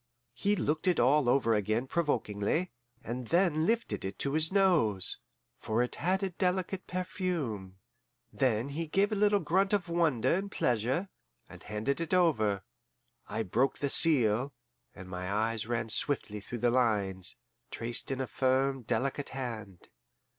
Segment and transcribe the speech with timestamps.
[0.33, 2.71] He looked it all over again provokingly,
[3.03, 5.17] and then lifted it to his nose,
[5.59, 7.77] for it had a delicate perfume.
[8.33, 11.09] Then he gave a little grunt of wonder and pleasure,
[11.47, 12.63] and handed it over.
[13.29, 14.53] I broke the seal,
[14.95, 17.35] and my eyes ran swiftly through the lines,
[17.69, 19.89] traced in a firm, delicate hand.